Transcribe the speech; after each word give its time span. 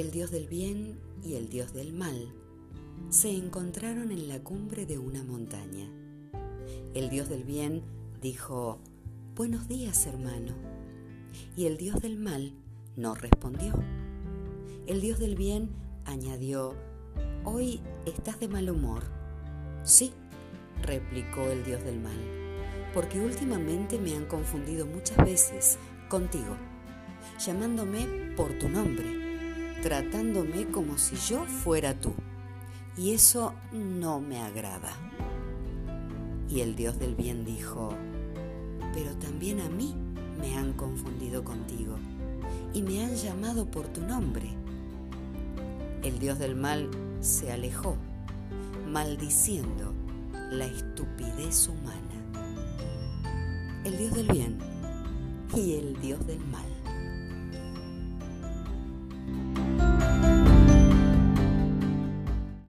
El 0.00 0.12
Dios 0.12 0.30
del 0.30 0.48
bien 0.48 0.98
y 1.22 1.34
el 1.34 1.50
Dios 1.50 1.74
del 1.74 1.92
mal 1.92 2.32
se 3.10 3.36
encontraron 3.36 4.10
en 4.10 4.28
la 4.28 4.38
cumbre 4.38 4.86
de 4.86 4.96
una 4.96 5.22
montaña. 5.22 5.90
El 6.94 7.10
Dios 7.10 7.28
del 7.28 7.44
bien 7.44 7.82
dijo, 8.22 8.78
Buenos 9.34 9.68
días, 9.68 10.06
hermano. 10.06 10.54
Y 11.54 11.66
el 11.66 11.76
Dios 11.76 12.00
del 12.00 12.16
mal 12.16 12.54
no 12.96 13.14
respondió. 13.14 13.74
El 14.86 15.02
Dios 15.02 15.18
del 15.18 15.36
bien 15.36 15.68
añadió, 16.06 16.72
Hoy 17.44 17.82
estás 18.06 18.40
de 18.40 18.48
mal 18.48 18.70
humor. 18.70 19.02
Sí, 19.84 20.12
replicó 20.80 21.42
el 21.42 21.62
Dios 21.62 21.84
del 21.84 22.00
mal, 22.00 22.18
porque 22.94 23.20
últimamente 23.20 23.98
me 23.98 24.16
han 24.16 24.24
confundido 24.24 24.86
muchas 24.86 25.18
veces 25.18 25.78
contigo, 26.08 26.56
llamándome 27.38 28.34
por 28.34 28.58
tu 28.58 28.70
nombre 28.70 29.19
tratándome 29.82 30.66
como 30.66 30.98
si 30.98 31.16
yo 31.16 31.44
fuera 31.44 31.98
tú. 31.98 32.12
Y 32.96 33.12
eso 33.12 33.54
no 33.72 34.20
me 34.20 34.40
agrada. 34.40 34.92
Y 36.48 36.60
el 36.60 36.74
Dios 36.74 36.98
del 36.98 37.14
bien 37.14 37.44
dijo, 37.44 37.90
pero 38.92 39.14
también 39.16 39.60
a 39.60 39.68
mí 39.68 39.94
me 40.40 40.56
han 40.56 40.72
confundido 40.72 41.44
contigo 41.44 41.96
y 42.74 42.82
me 42.82 43.04
han 43.04 43.14
llamado 43.14 43.66
por 43.66 43.86
tu 43.88 44.00
nombre. 44.02 44.50
El 46.02 46.18
Dios 46.18 46.38
del 46.38 46.56
mal 46.56 46.90
se 47.20 47.52
alejó, 47.52 47.96
maldiciendo 48.88 49.92
la 50.50 50.66
estupidez 50.66 51.68
humana. 51.68 52.00
El 53.84 53.96
Dios 53.96 54.14
del 54.14 54.26
bien 54.28 54.58
y 55.54 55.74
el 55.74 56.00
Dios 56.00 56.26
del 56.26 56.40
mal. 56.46 56.79